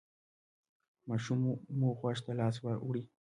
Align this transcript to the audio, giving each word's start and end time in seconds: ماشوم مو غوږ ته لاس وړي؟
ماشوم 1.07 1.39
مو 1.77 1.87
غوږ 1.99 2.17
ته 2.25 2.31
لاس 2.39 2.55
وړي؟ 2.61 3.03